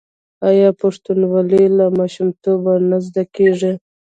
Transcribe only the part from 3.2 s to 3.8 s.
کیږي؟